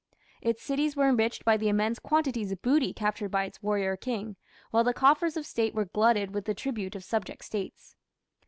[0.41, 4.35] Its cities were enriched by the immense quantities of booty captured by its warrior king,
[4.71, 7.95] while the coffers of state were glutted with the tribute of subject States.